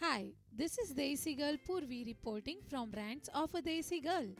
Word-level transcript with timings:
Hi 0.00 0.24
this 0.54 0.78
is 0.78 0.92
desi 0.94 1.34
girl 1.34 1.56
Purvi 1.56 2.02
reporting 2.04 2.60
from 2.62 2.92
rants 2.94 3.28
of 3.30 3.56
a 3.56 3.60
desi 3.60 3.98
girl 4.00 4.34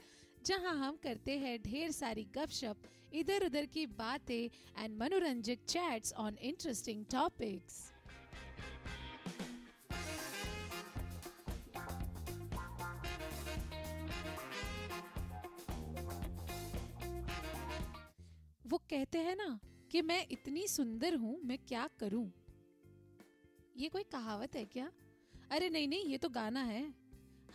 जहाँ 0.45 0.73
हम 0.77 0.97
करते 1.03 1.37
हैं 1.37 1.61
ढेर 1.61 1.91
सारी 1.91 2.23
गपशप 2.35 2.75
इधर 3.13 3.45
उधर 3.45 3.65
की 3.65 3.85
बातें 3.85 4.49
एंड 4.83 4.97
मनोरंजक 4.97 5.65
चैट्स 5.67 6.13
ऑन 6.13 6.37
इंटरेस्टिंग 6.41 7.05
टॉपिक्स 7.05 7.91
वो 18.67 18.77
कहते 18.77 19.17
हैं 19.17 19.35
ना 19.35 19.59
कि 19.91 20.01
मैं 20.01 20.25
इतनी 20.31 20.67
सुंदर 20.67 21.15
हूँ, 21.15 21.39
मैं 21.43 21.57
क्या 21.67 21.89
करूँ? 21.99 22.31
ये 23.77 23.89
कोई 23.89 24.03
कहावत 24.03 24.55
है 24.55 24.65
क्या? 24.65 24.89
अरे 25.51 25.69
नहीं 25.69 25.87
नहीं, 25.87 26.05
ये 26.05 26.17
तो 26.17 26.29
गाना 26.29 26.61
है। 26.61 26.93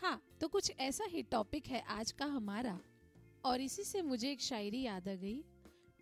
हाँ 0.02 0.20
तो 0.40 0.48
कुछ 0.48 0.72
ऐसा 0.80 1.04
ही 1.04 1.22
टॉपिक 1.22 1.66
है 1.66 1.80
आज 1.80 2.12
का 2.12 2.26
हमारा। 2.26 2.78
और 3.44 3.60
इसी 3.60 3.84
से 3.84 4.02
मुझे 4.02 4.30
एक 4.32 4.40
शायरी 4.40 4.82
याद 4.82 5.08
आ 5.08 5.14
गई। 5.14 5.44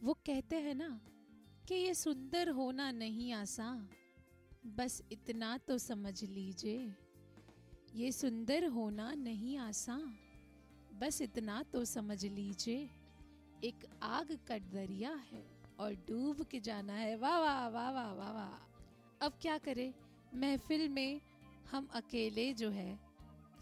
वो 0.02 0.14
कहते 0.26 0.56
हैं 0.56 0.74
ना 0.74 0.88
कि 1.68 1.74
ये 1.74 1.94
सुंदर 1.94 2.48
होना 2.48 2.90
नहीं 2.92 3.32
आसान। 3.32 3.88
बस 4.66 5.02
इतना 5.12 5.56
तो 5.58 5.78
समझ 5.78 6.22
लीजिए, 6.24 6.94
ये 7.94 8.12
सुंदर 8.12 8.64
होना 8.66 9.12
नहीं 9.14 9.56
आसान। 9.58 10.16
बस 11.00 11.20
इतना 11.22 11.62
तो 11.62 11.84
समझ 11.84 12.24
लीजिए, 12.24 12.88
एक 13.64 13.86
आग 14.02 14.38
का 14.48 14.58
दरिया 14.58 15.14
है 15.32 15.44
और 15.78 15.94
डूब 16.08 16.42
के 16.42 16.60
जाना 16.60 16.92
है। 16.92 17.16
वाह 17.16 17.38
वाह 17.38 17.68
वाह 17.68 17.90
वाह 17.90 18.12
वाह 18.12 18.32
वाह। 18.32 19.26
अब 19.26 19.32
क्या 19.42 19.58
करे? 19.58 19.92
महफिल 20.34 20.88
में 20.88 21.20
हम 21.70 21.88
अकेले 21.94 22.52
जो 22.52 22.70
है, 22.70 22.98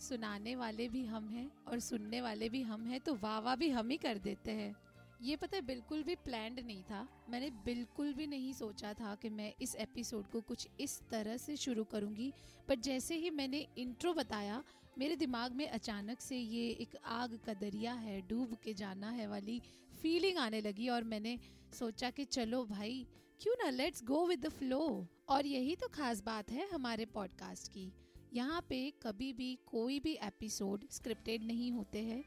सुनाने 0.00 0.54
वाले 0.56 0.88
भी 0.88 1.04
हम 1.04 1.28
हैं 1.28 1.50
और 1.68 1.80
सुनने 1.80 2.20
वाले 2.20 2.48
भी 2.48 2.62
हम 2.62 2.87
हैं 2.87 3.00
तो 3.00 3.15
वाह 3.15 3.38
वाह 3.38 3.56
भी 3.56 3.68
हम 3.70 3.88
ही 3.88 3.96
कर 3.96 4.18
देते 4.18 4.50
हैं। 4.50 4.74
ये 5.23 5.37
पता 5.37 5.56
है, 5.56 5.62
बिल्कुल 5.62 6.02
भी 6.02 6.15
प्लैंड 6.15 6.60
नहीं 6.60 6.82
था। 6.82 7.06
मैंने 7.30 7.50
बिल्कुल 7.65 8.12
भी 8.12 8.26
नहीं 8.26 8.52
सोचा 8.52 8.92
था 8.92 9.15
कि 9.15 9.28
मैं 9.28 9.52
इस 9.62 9.74
एपिसोड 9.76 10.26
को 10.26 10.40
कुछ 10.40 10.68
इस 10.80 11.00
तरह 11.10 11.37
से 11.37 11.56
शुरू 11.56 11.84
करूँगी। 11.84 12.32
पर 12.68 12.78
जैसे 12.78 13.16
ही 13.16 13.30
मैंने 13.30 13.66
इंट्रो 13.78 14.12
बताया, 14.15 14.62
मेरे 14.98 15.16
दिमाग 15.16 15.52
में 15.52 15.68
अचानक 15.68 16.20
से 16.20 16.37
ये 16.37 16.68
एक 16.70 16.96
आग 17.04 17.38
का 17.46 17.54
दरिया 17.54 17.93
है, 17.93 18.20
डूब 18.28 18.56
के 18.65 18.74
जाना 18.74 19.10
है 19.10 19.26
वाली 19.26 19.60
फीलिंग 20.02 20.38
आने 20.38 20.60
लगी 20.60 20.88
और 20.88 21.04
मैंने 21.04 21.38
सोचा 21.78 22.10
कि 22.10 22.24
चलो 22.24 22.65
भाई 22.65 23.06
क्यों 23.40 23.54
ना 23.54 23.68
let's 23.70 24.02
go 24.04 24.24
with 24.26 24.40
the 24.40 24.48
flow 24.50 25.06
और 25.28 25.46
यही 25.46 25.74
तो 25.76 25.88
खास 25.88 26.22
बात 26.26 26.50
है 26.50 26.66
हमारे 26.68 27.04
पॉडकास्ट 27.06 27.68
की। 27.72 27.92
यहाँ 28.34 28.60
पे 28.68 28.80
कभी 29.02 29.32
भी 29.32 29.54
कोई 29.66 29.98
भी 30.00 30.14
एपिसोड 30.24 30.84
स्क्रिप्टेड 30.92 31.44
नहीं 31.44 31.70
होते 31.72 32.02
हैं। 32.04 32.22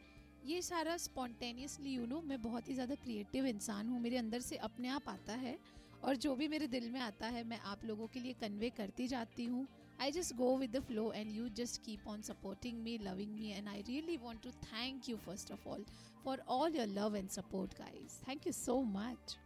ये 0.45 0.61
सारा 0.61 0.95
स्पॉन्टेनियसली 0.97 1.93
यू 1.93 2.05
नो 2.05 2.21
मैं 2.21 2.41
बहुत 2.41 2.69
ही 2.69 2.73
ज़्यादा 2.73 2.95
क्रिएटिव 2.95 3.45
इंसान 3.47 3.89
हूँ। 3.89 3.99
मेरे 4.01 4.17
अंदर 4.17 4.39
से 4.41 4.57
अपने 4.69 4.89
आप 4.89 5.09
आता 5.09 5.33
है 5.35 5.57
और 6.03 6.15
जो 6.17 6.35
भी 6.35 6.47
मेरे 6.47 6.67
दिल 6.67 6.89
में 6.91 6.99
आता 7.01 7.27
है, 7.27 7.43
मैं 7.43 7.59
आप 7.59 7.85
लोगों 7.85 8.07
के 8.07 8.19
लिए 8.19 8.33
कन्वे 8.41 8.69
करती 8.77 9.07
जाती 9.07 9.45
हूँ। 9.45 9.67
I 10.01 10.11
just 10.11 10.35
go 10.35 10.55
with 10.57 10.75
the 10.75 10.83
flow 10.85 11.11
and 11.11 11.31
you 11.31 11.49
just 11.57 11.83
keep 11.85 12.07
on 12.07 12.21
supporting 12.21 12.81
me 12.83 12.97
loving 13.03 13.35
me 13.35 13.51
and 13.51 13.67
I 13.67 13.81
really 13.87 14.17
want 14.17 14.43
to 14.43 14.51
thank 14.65 15.09
you 15.09 15.17
first 15.19 15.51
of 15.51 15.67
all 15.69 15.85
for 16.25 16.43
all 16.49 16.75
your 16.75 16.87
love 16.89 17.15
and 17.17 17.29
support 17.31 17.79
guys 17.79 18.21
thank 18.27 18.47
you 18.47 18.53
so 18.55 18.81
much 18.91 19.37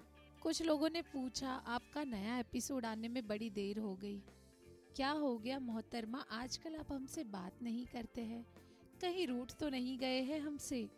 कुछ 0.45 0.61
लोगों 0.61 0.89
ने 0.89 1.01
पूछा, 1.01 1.49
आपका 1.49 2.03
नया 2.03 2.37
episode 2.39 2.85
आने 2.85 3.07
में 3.07 3.27
बड़ी 3.27 3.49
देर 3.49 3.79
हो 3.79 3.95
गई। 3.95 4.21
क्या 4.95 5.09
हो 5.11 5.37
गया 5.37 5.59
मोहतरमा? 5.59 6.19
आजकल 6.31 6.75
आप 6.75 6.91
हमसे 6.91 7.23
बात 7.23 7.63
नहीं 7.63 7.85
करते 7.85 8.21
हैं। 8.21 8.45
कहीं 9.01 9.27
रूट 9.27 9.51
तो 9.51 9.69
नहीं 9.69 9.97
गए 9.97 10.21
हैं 10.21 10.39
हमसे। 10.39 10.89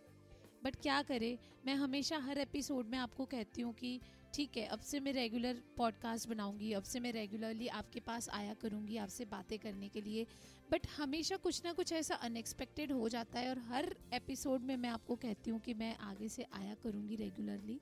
बट 0.63 0.75
क्या 0.75 1.01
करें? 1.01 1.37
मैं 1.65 1.75
हमेशा 1.75 2.17
हर 2.17 2.37
एपिसोड 2.37 2.87
में 2.87 2.97
आपको 2.97 3.25
कहती 3.25 3.61
हूँ 3.61 3.73
कि 3.73 3.99
ठीक 4.33 4.57
है, 4.57 4.65
अब 4.65 4.79
से 4.79 4.99
मैं 4.99 5.13
रेगुलर 5.13 5.63
पॉडकास्ट 5.77 6.29
बनाऊँगी, 6.29 6.73
अब 6.73 6.83
से 6.83 6.99
मैं 6.99 7.11
रेगुलरली 7.11 7.67
आपके 7.67 7.99
पास 7.99 8.29
आया 8.29 8.53
करूँगी 8.53 8.97
आपसे 8.97 9.25
बातें 9.25 9.59
करने 9.59 9.89
के 9.89 10.01
लिए। 10.01 10.25
बट 10.71 10.87
हमेशा 10.97 11.37
कुछ 11.37 11.65
ना 11.65 11.73
कुछ 11.73 11.93
ऐसा 11.93 12.15
अनएक्सपेक्टेड 12.15 12.91
हो 12.91 13.09
जाता 13.09 13.39
है 13.39 13.49
और 13.49 13.59
हर 13.59 13.95
एपिसोड 14.13 14.61
में 14.61 14.77
मैं 14.77 14.89
आपको 14.89 15.15
कहती 15.15 15.51
हूँ 15.51 15.59
कि 15.59 15.73
मैं 15.73 15.97
आगे 15.97 16.29
से 16.29 16.45
आया 16.53 16.73
करूँगी 16.73 17.15
रेगुलरली 17.15 17.81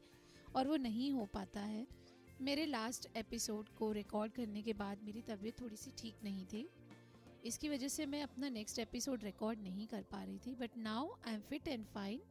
और 0.55 0.67
वो 0.67 0.75
नहीं 0.77 1.11
हो 1.11 1.25
पाता 1.25 1.59
है। 1.61 1.85
मेरे 2.41 2.65
लास्ट 2.65 3.07
एपिसोड 3.17 3.69
को 3.77 3.91
रिकॉर्ड 3.91 4.31
करने 4.31 4.61
के 4.61 4.73
बाद 4.73 5.03
मेरी 5.03 5.21
तबीयत 5.21 5.59
थोड़ी 5.61 5.75
सी 5.75 5.91
ठीक 5.97 6.23
नहीं 6.23 6.45
थी। 6.45 6.67
इसकी 7.45 7.69
वजह 7.69 7.87
से 7.87 8.05
मैं 8.05 8.21
अपना 8.23 8.49
नेक्स्ट 8.49 8.79
एपिसोड 8.79 9.23
रिकॉर्ड 9.23 9.59
नहीं 9.61 9.87
कर 9.87 10.01
पा 10.11 10.23
रही 10.23 10.37
थी 10.45 10.55
but 10.55 10.77
now 10.77 11.09
I 11.27 11.33
am 11.33 11.41
fit 11.49 11.67
and 11.67 11.85
fine 11.85 12.21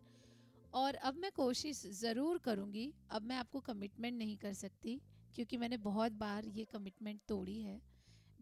और 0.75 0.95
अब 0.95 1.17
मैं 1.17 1.31
कोशिश 1.33 1.83
ज़रूर 1.93 2.39
करूँगी, 2.39 2.93
अब 3.11 3.23
मैं 3.23 3.37
आपको 3.37 3.61
कमिटमेंट 3.61 4.17
नहीं 4.19 4.37
कर 4.37 4.53
सकती, 4.53 5.01
क्योंकि 5.35 5.56
मैंने 5.56 5.77
बहुत 5.77 6.12
बार 6.15 6.47
ये 6.47 6.65
कमिटमेंट 6.65 7.21
तोड़ी 7.29 7.61
है। 7.61 7.81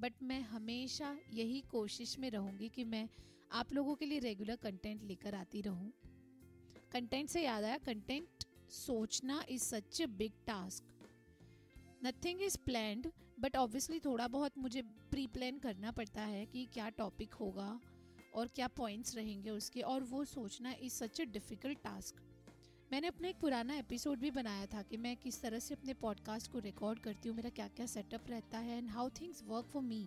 बट 0.01 0.23
मैं 0.23 0.41
हमेशा 0.43 1.17
यही 1.33 1.61
कोशिश 1.71 2.19
में 2.19 2.29
रहूँगी 2.31 2.69
कि 2.69 2.85
मैं 2.85 3.09
आप 3.53 3.73
लोगों 3.73 3.95
के 3.95 4.07
लिए 4.07 4.19
रेगुलर 4.19 4.57
कंटेंट 4.57 5.03
लेकर 5.03 5.35
आती 5.35 5.61
रहूँ। 5.63 5.93
कंटेंट 6.93 7.29
से 7.29 7.43
याद 7.43 7.65
आया 7.65 7.79
कंटेंट 7.79 8.42
सोचना 8.73 9.43
is 9.49 9.63
such 9.65 10.01
a 10.01 10.07
big 10.07 10.33
task 10.47 10.85
nothing 12.05 12.43
is 12.43 12.57
planned 12.65 13.11
but 13.41 13.57
obviously 13.57 13.99
थोड़ा 14.01 14.29
बहुत 14.29 14.59
मुझे 14.59 14.83
प्री 15.11 15.27
प्लान 15.27 15.59
करना 15.59 15.91
पड़ता 15.91 16.23
है 16.23 16.45
कि 16.47 16.65
क्या 16.75 16.89
टॉपिक 16.89 17.35
होगा 17.35 17.79
और 18.35 18.49
क्या 18.49 18.69
पॉइंट्स 18.69 19.17
रहेंगे 19.17 19.51
उसके, 19.51 19.81
और 19.81 20.03
वो 20.03 20.25
सोचना 20.25 20.73
is 20.73 20.93
such 20.95 21.21
a 21.21 21.25
difficult 21.27 21.83
task 21.85 22.23
मैंने 22.93 23.09
अपना 23.09 23.29
एक 23.29 23.41
पुराना 23.41 23.75
एपिसोड 23.75 24.19
भी 24.19 24.31
बनाया 24.31 24.67
था 24.67 24.83
कि 24.83 24.97
मैं 24.97 25.17
किस 25.17 25.41
तरह 25.43 25.59
से 25.59 25.75
अपने 25.75 25.95
पॉडकास्ट 25.95 26.51
को 26.53 26.59
रिकॉर्ड 26.59 26.99
करती 26.99 27.29
हूँ, 27.29 27.37
मेरा 27.37 27.51
क्या 27.51 27.69
क्या 27.69 27.87
सेटअप 27.87 28.31
रहता 28.31 28.59
है 28.59 28.79
and 28.79 28.91
how 28.91 29.11
things 29.21 29.43
work 29.47 29.67
for 29.67 29.83
me 29.83 30.07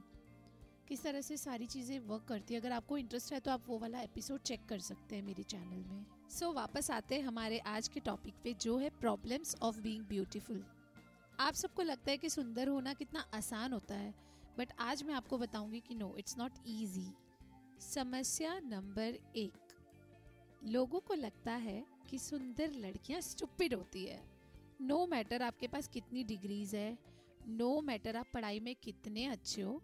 किस 0.88 1.04
तरह 1.04 1.22
से 1.22 1.38
सारी 1.38 1.68
चीज़ें 1.68 1.98
वर्क 2.00 2.26
करती 2.30 2.54
है। 2.54 2.60
अगर 2.60 2.72
आपको 2.72 2.98
इंटरेस्ट 2.98 3.34
है 3.34 3.40
तो 3.40 3.52
आप 3.52 3.64
वो 3.68 3.80
वाला 3.80 4.02
एपिसोड 4.02 4.42
चेक 4.42 4.66
कर 4.66 4.80
सकते 4.80 5.16
हैं 5.16 5.24
मेरे 5.24 5.44
चैनल 5.44 5.84
में। 5.90 6.15
सो 6.30 6.46
so, 6.46 6.56
वापस 6.56 6.92
आते 6.92 7.16
हैं 7.16 7.24
हमारे 7.24 7.60
आज 7.60 7.88
के 7.88 8.00
टॉपिक 8.00 8.34
पे 8.44 8.54
जो 8.54 8.78
है 8.78 8.90
प्रॉब्लम्स 8.90 9.56
ऑफ़ 9.62 9.82
बीइंग 9.82 10.06
ब्यूटीफुल 10.06 10.66
आप 11.40 11.54
सबको 11.54 11.82
लगता 11.82 12.12
है 12.12 12.18
कि 12.18 12.30
सुंदर 12.30 12.68
होना 12.68 12.94
कितना 12.94 13.26
आसान 13.34 13.74
होता 13.74 13.96
है 13.96 14.14
बट 14.58 14.74
आज 14.80 15.04
मैं 15.04 15.14
आपको 15.14 15.38
बताऊँगी 15.38 15.80
कि 15.80 15.96
नो 15.96 16.16
इट्स 16.18 16.38
नॉट 16.38 16.52
ईजी 16.68 17.14
समस्या 17.80 18.60
नंबर 18.60 19.18
एक. 19.36 19.54
लोगों 20.64 21.00
को 21.00 21.14
लगता 21.14 21.52
है 21.52 21.86
कि 22.10 22.20
सुंदर 22.20 22.72
लड़कियाँ 22.72 23.22
स्टुपिड 23.22 23.74
होती 23.74 24.06
है. 24.06 24.24
नो 24.82 25.04
no 25.04 25.10
मैटर 25.10 25.42
आपके 25.42 25.68
पास 25.68 25.88
कितनी 25.88 26.24
डिग्रीज 26.24 26.76
है 26.76 26.98
नो 27.48 27.76
no 27.76 27.84
मैटर 27.84 28.16
आप 28.16 28.28
पढ़ाई 28.34 28.60
में 28.60 28.76
कितने 28.76 29.26
अच्छे 29.26 29.62
हो 29.62 29.82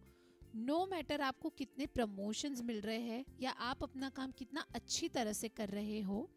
नो 0.53 0.77
no 0.77 0.89
मैटर 0.91 1.21
आपको 1.21 1.49
कितने 1.49 1.85
प्रमोशंस 1.87 2.61
मिल 2.61 2.79
रहे 2.81 2.99
हैं, 2.99 3.25
या 3.41 3.51
आप 3.51 3.83
अपना 3.83 4.09
काम 4.09 4.31
कितना 4.31 4.65
अच्छी 4.75 5.07
तरह 5.09 5.33
से 5.33 5.47
कर 5.49 5.69
रहे 5.69 5.99
हो 6.01 6.27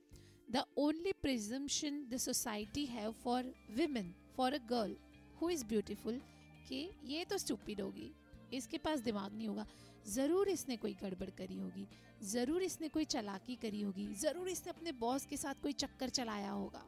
the 0.49 0.65
only 0.79 1.13
presumption 1.23 2.05
the 2.11 2.17
society 2.17 2.85
have 2.87 3.13
for 3.25 3.53
women 3.71 4.15
for 4.37 4.55
a 4.55 4.59
girl 4.71 4.97
who 5.41 5.49
is 5.51 5.65
beautiful 5.65 6.21
कि 6.69 6.89
ये 7.05 7.25
तो 7.25 7.39
स्टूपिड 7.39 7.81
होगी। 7.81 8.11
इसके 8.53 8.79
पास 8.79 9.01
दिमाग 9.01 9.35
नहीं 9.35 9.49
होगा। 9.49 9.67
ज़रूर 10.09 10.49
इसने 10.49 10.77
कोई 10.77 10.93
गड़बड़ 10.95 11.31
करी 11.31 11.57
होगी। 11.57 11.87
ज़रूर 12.25 12.63
इसने 12.63 12.89
कोई 12.89 13.05
चलाकी 13.07 13.57
करी 13.57 13.81
होगी। 13.81 14.07
ज़रूर 14.17 14.49
इसने 14.49 14.71
अपने 14.71 14.93
बॉस 15.01 15.27
के 15.27 15.37
साथ 15.37 15.63
कोई 15.63 15.73
चक्कर 15.75 16.09
चलाया 16.11 16.51
होगा। 16.51 16.85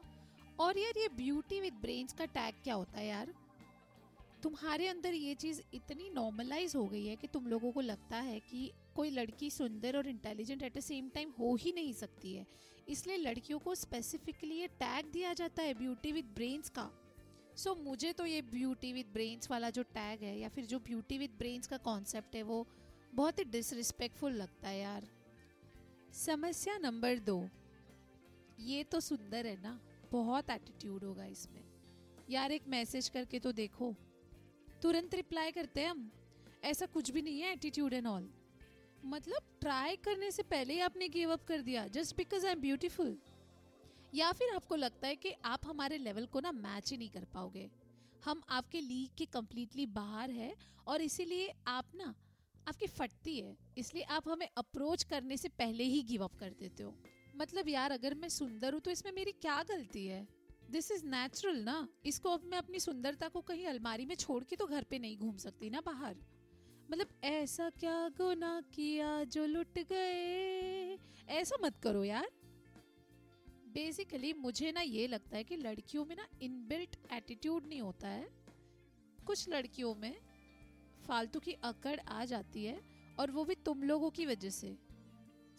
और 0.59 0.77
यार 0.77 0.97
ये 0.97 1.07
ब्यूटी 1.15 1.59
विद 1.61 1.73
ब्रेन्स 1.81 2.13
का 2.13 2.25
टैग 2.27 2.63
क्या 2.63 2.75
होता 2.75 2.99
है 2.99 3.07
यार? 3.07 3.33
तुम्हारे 4.43 4.87
अंदर 4.87 5.13
ये 5.13 5.33
चीज़ 5.35 5.61
इतनी 5.73 6.09
नॉर्मलाइज 6.09 6.75
हो 6.75 6.85
गई 6.85 7.05
है 7.05 7.15
कि 7.15 7.27
तुम 7.27 7.47
लोगों 7.47 7.71
को 7.71 7.81
लगता 7.81 8.17
है 8.17 8.39
कि 8.39 8.71
कोई 8.95 9.09
लड़की 9.09 9.49
सुंदर 9.51 9.97
और 9.97 10.07
intelligent 10.07 10.63
at 10.63 10.77
the 10.77 10.79
same 10.79 11.09
time 11.09 11.31
हो 11.39 11.55
ही 11.55 11.71
नहीं 11.71 11.93
सकती 11.93 12.33
है। 12.33 12.45
इसलिए 12.89 13.17
लड़कियों 13.17 13.59
को 13.59 13.75
स्पेसिफिकली 13.75 14.59
ये 14.59 14.67
टैग 14.67 15.05
दिया 15.05 15.33
जाता 15.33 15.63
है 15.63 15.73
ब्यूटी 15.73 16.11
विद 16.11 16.25
ब्रेन्स 16.25 16.69
का। 16.69 16.89
सो 17.55 17.73
so, 17.73 17.79
मुझे 17.79 18.13
तो 18.13 18.25
ये 18.25 18.41
ब्यूटी 18.41 18.93
विद 18.93 19.05
ब्रेन्स 19.13 19.51
वाला 19.51 19.69
जो 19.69 19.83
टैग 19.83 20.23
है 20.23 20.37
या 20.39 20.49
फिर 20.49 20.65
जो 20.65 20.79
ब्यूटी 20.79 21.17
विद 21.17 21.31
ब्रेन्स 21.37 21.67
का 21.67 21.77
कॉन्सेप्ट 21.77 22.35
है 22.35 22.43
वो 22.43 22.65
बहुत 23.13 23.39
ही 23.39 23.43
डिसरिस्पेक्टफुल 23.43 24.33
लगता 24.33 24.69
है 24.69 24.79
यार। 24.79 25.07
समस्या 26.15 26.77
नंबर 26.77 27.19
दो 27.19 27.49
ये 28.59 28.83
तो 28.83 28.99
सुंदर 28.99 29.47
है 29.47 29.61
ना? 29.61 29.79
बहुत 30.11 30.49
एटीट्यूड 30.49 31.03
होगा 31.03 31.25
इसमें। 31.25 31.63
यार 32.29 32.51
एक 32.51 32.67
मैसेज 32.67 33.09
करके 33.09 33.39
तो 33.39 33.51
देखो। 33.51 33.95
तुरंत 34.81 35.15
रिप्लाई 35.15 35.51
करते 35.51 35.81
हैं 35.81 35.89
हम। 35.89 36.09
ऐसा 36.63 36.85
कुछ 36.85 37.11
भी 37.11 37.21
नहीं 37.21 37.41
है 37.41 37.51
एटीट्यूड 37.53 37.93
एंड 37.93 38.07
ऑल 38.07 38.29
मतलब 39.05 39.57
ट्राई 39.61 39.95
करने 39.95 40.31
से 40.31 40.43
पहले 40.43 40.73
ही 40.73 40.79
आपने 40.79 41.07
गिव 41.09 41.31
अप 41.31 41.43
कर 41.43 41.61
दिया 41.61 41.87
just 41.87 42.15
because 42.17 42.45
I 42.45 42.51
am 42.51 42.61
beautiful 42.61 43.17
या 44.13 44.31
फिर 44.31 44.55
आपको 44.55 44.75
लगता 44.75 45.07
है 45.07 45.15
कि 45.15 45.33
आप 45.45 45.65
हमारे 45.65 45.97
लेवल 45.97 46.25
को 46.25 46.39
ना 46.39 46.51
मैच 46.51 46.91
ही 46.91 46.97
नहीं 46.97 47.09
कर 47.09 47.23
पाओगे। 47.23 47.69
हम 48.25 48.41
आपके 48.49 48.81
लीग 48.81 49.09
के 49.17 49.25
कम्प्लीटली 49.25 49.85
बाहर 49.85 50.31
है 50.31 50.53
और 50.87 51.01
इसीलिए 51.01 51.53
आप 51.67 51.91
ना, 51.95 52.13
आपकी 52.67 52.87
फटती 52.87 53.39
है। 53.39 53.55
इसलिए 53.77 54.03
आप 54.03 54.29
हमें 54.29 54.47
अप्रोच 54.57 55.03
करने 55.03 55.37
से 55.37 55.49
पहले 55.49 55.83
ही 55.83 56.01
गिव 56.03 56.23
अप 56.23 56.35
कर 56.39 56.53
देते 56.59 56.83
हो। 56.83 56.93
मतलब 57.35 57.69
यार, 57.69 57.91
अगर 57.91 58.15
मैं 58.15 58.29
सुंदर 58.29 58.73
हूँ 58.73 58.81
तो 58.81 58.91
इसमें 58.91 59.11
मेरी 59.11 59.31
क्या 59.31 59.61
गलती 59.63 60.05
है? 60.07 60.27
दिस 60.71 60.91
इज़ 60.91 61.05
नेचुरल 61.05 61.57
ना? 61.57 61.87
इसको 62.05 62.29
अब 62.29 62.43
मैं 62.43 62.57
अपनी 62.57 62.79
सुंदरता 62.79 63.27
को 63.27 63.41
कहीं 63.41 63.65
अलमारी 63.65 64.05
में 64.05 64.15
छोड़ 64.15 64.43
के 64.43 64.55
तो 64.55 64.65
घर 64.65 64.83
पे 64.83 64.99
नहीं 64.99 65.17
घूम 65.17 65.37
सकती 65.37 65.69
ना 65.69 65.81
बाहर। 65.81 66.15
मतलब 66.91 67.07
ऐसा 67.23 67.69
क्या 67.69 68.09
गुना 68.09 68.61
किया 68.73 69.23
जो 69.23 69.45
लुट 69.45 69.79
गए? 69.79 70.97
ऐसा 71.29 71.57
मत 71.63 71.77
करो 71.83 72.03
यार। 72.03 72.27
बेसिकली 73.73 74.33
मुझे 74.33 74.71
ना 74.71 74.81
ये 74.81 75.07
लगता 75.07 75.37
है 75.37 75.43
कि 75.43 75.55
लड़कियों 75.55 76.05
में 76.05 76.15
ना 76.15 76.27
इनबिल्ट 76.41 76.97
एटीट्यूड 77.13 77.67
नहीं 77.67 77.81
होता 77.81 78.07
है। 78.07 78.27
कुछ 79.25 79.49
लड़कियों 79.49 79.95
में 79.95 80.15
फालतू 81.07 81.39
की 81.39 81.51
अकड़ 81.53 81.99
आ 81.99 82.25
जाती 82.25 82.65
है 82.65 82.81
और 83.19 83.31
वो 83.31 83.45
भी 83.45 83.55
तुम 83.55 83.83
लोगों 83.83 84.09
की 84.09 84.25
वजह 84.25 84.49
से। 84.49 84.77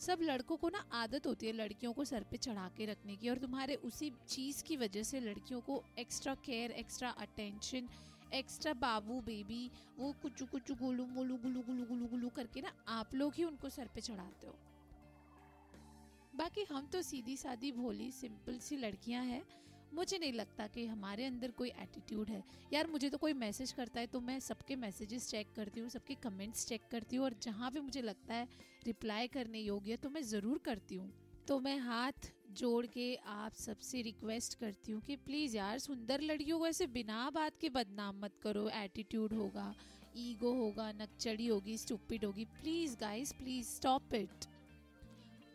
सब 0.00 0.18
लड़कों 0.22 0.56
को 0.56 0.68
ना 0.68 0.84
आदत 0.94 1.26
होती 1.26 1.46
है 1.46 1.52
लड़कियों 1.52 1.92
को 1.92 2.04
सर 2.04 2.24
पे 2.30 2.36
चढ़ा 2.36 2.68
के 2.76 2.86
रखने 2.86 3.16
की 3.16 3.28
और 3.30 3.38
तुम्हारे 3.38 3.74
उसी 3.84 4.10
चीज़ 4.28 4.62
की 4.64 4.76
वजह 4.76 5.02
से 5.02 5.20
लड़कियों 5.20 5.60
को 5.60 5.82
extra 5.98 6.34
care 6.44 6.70
extra 6.80 7.10
attention 7.18 7.88
extra 8.34 8.72
बाबू 8.76 9.20
बेबी 9.20 9.70
वो 9.98 10.12
कुचू 10.22 10.46
कुछ 10.46 10.72
गुलू 10.72 11.04
गुलू 11.14 11.36
गुलू 11.36 11.62
गुलू 11.62 11.84
गुलू 11.84 12.06
गुलू 12.06 12.28
करके 12.28 12.60
ना 12.60 12.72
आप 12.88 13.14
लोग 13.14 13.34
ही 13.34 13.44
उनको 13.44 13.68
सर 13.68 13.88
पे 13.94 14.00
चढ़ाते 14.00 14.46
हो। 14.46 14.54
बाकी 16.34 16.64
हम 16.70 16.86
तो 16.86 17.02
सीधी 17.02 17.36
सादी 17.36 17.72
भोली 17.72 18.10
सिंपल 18.12 18.58
सी 18.58 18.76
लड़कियाँ 18.76 19.24
हैं। 19.24 19.42
मुझे 19.92 20.18
नहीं 20.18 20.32
लगता 20.32 20.66
कि 20.66 20.84
हमारे 20.86 21.24
अंदर 21.24 21.50
कोई 21.50 21.68
एटीट्यूड 21.72 22.28
है। 22.28 22.42
यार, 22.72 22.86
मुझे 22.86 23.10
तो 23.10 23.18
कोई 23.18 23.32
मैसेज 23.34 23.72
करता 23.72 24.00
है 24.00 24.06
तो 24.06 24.20
मैं 24.20 24.38
सबके 24.40 24.76
मैसेजेस 24.76 25.28
चेक 25.30 25.52
करती 25.56 25.80
हूँ, 25.80 25.88
सबके 25.88 26.14
कमेंट्स 26.22 26.66
चेक 26.66 26.82
करती 26.90 27.16
हूँ 27.16 27.24
और 27.24 27.34
जहाँ 27.42 27.70
भी 27.72 27.80
मुझे 27.80 28.02
लगता 28.02 28.34
है 28.34 28.48
रिप्लाई 28.86 29.28
करने 29.28 29.60
योग्य 29.60 29.96
तो 29.96 30.10
मैं 30.10 30.22
ज़रूर 30.24 30.58
करती 30.64 30.94
हूँ। 30.94 31.12
तो 31.48 31.58
मैं 31.60 31.78
हाथ 31.80 32.30
जोड़ 32.52 32.86
के 32.86 33.14
आप 33.26 33.54
सबसे 33.56 34.02
रिक्वेस्ट 34.02 34.58
करती 34.60 34.92
हूँ 34.92 35.00
कि 35.02 35.16
प्लीज़ 35.18 35.56
यार, 35.56 35.78
सुंदर 35.78 36.20
लड़कियों 36.22 36.58
को 36.58 36.66
ऐसे 36.66 36.86
बिना 36.88 37.28
बात 37.30 37.58
के 37.60 37.68
बदनाम 37.70 38.20
मत 38.22 38.38
करो। 38.42 38.68
एटीट्यूड 38.74 39.32
होगा 39.32 39.74
ईगो 40.18 40.52
होगा, 40.54 40.90
नकचड़ी 40.92 41.46
होगी 41.46 41.76
स्टूपिड 41.78 42.24
होगी। 42.24 42.44
Please 42.54 42.96
guys 43.00 43.32
please 43.32 43.66
stop 43.68 44.14
it 44.14 44.44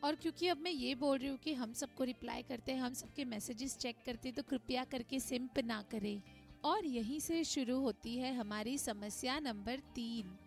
और 0.03 0.15
क्योंकि 0.15 0.47
अब 0.47 0.57
मैं 0.57 0.71
ये 0.71 0.95
बोल 0.95 1.17
रही 1.17 1.29
हूँ 1.29 1.37
कि 1.37 1.53
हम 1.53 1.73
सबको 1.73 2.03
रिप्लाई 2.03 2.41
करते 2.41 2.71
हैं, 2.71 2.81
हम 2.81 2.93
सबके 2.93 3.25
मैसेजेस 3.25 3.77
चेक 3.77 3.95
करते 4.05 4.29
हैं 4.29 4.35
तो 4.35 4.43
कृपया 4.43 4.83
करके 4.83 5.19
सिंप 5.19 5.59
ना 5.59 5.81
करें। 5.91 6.21
और 6.65 6.85
यहीं 6.85 7.19
से 7.19 7.43
शुरू 7.43 7.79
होती 7.79 8.17
है 8.17 8.33
हमारी 8.35 8.77
समस्या 8.77 9.39
नंबर 9.39 9.79
तीन। 9.95 10.37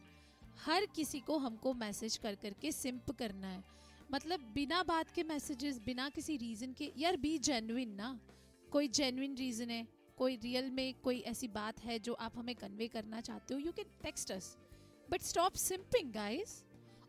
हर 0.66 0.86
किसी 0.86 1.20
को 1.20 1.38
हमको 1.38 1.72
मैसेज 1.74 2.16
कर 2.16 2.34
करके 2.34 2.72
सिंप 2.72 3.10
करना 3.10 3.48
है। 3.48 3.62
मतलब 4.12 4.40
बिना 4.54 4.82
बात 4.82 5.10
के 5.10 5.22
मैसेजेस 5.22 5.78
बिना 5.78 6.08
किसी 6.08 6.36
रीज़न 6.36 6.72
के, 6.72 6.92
यार 6.98 7.16
बी 7.16 7.36
जेन्युइन 7.38 7.94
ना। 7.94 8.18
कोई 8.72 8.88
जेन्युइन 8.88 9.36
रीज़न 9.36 9.70
है, 9.70 9.86
कोई 10.18 10.36
रियल 10.36 10.70
में 10.70 10.94
कोई 10.94 11.18
ऐसी 11.20 11.48
बात 11.48 11.80
है 11.80 11.98
जो 11.98 12.12
आप 12.12 12.38
हमें 12.38 12.54
कन्वे 12.54 12.88
करना 12.88 13.20
चाहते 13.20 13.54
हो 13.54 13.60
you 13.60 13.72
can 13.72 13.90
text 14.02 14.32
us 14.32 14.56
but 15.08 15.22
stop 15.22 15.54
simping 15.54 16.12
guys 16.12 16.62